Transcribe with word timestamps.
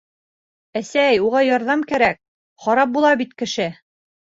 Әсәй, 0.81 1.21
уға 1.27 1.43
ярҙам 1.49 1.85
кәрәк, 1.95 2.21
харап 2.67 2.95
була 3.01 3.17
бит 3.25 3.41
кеше! 3.41 3.75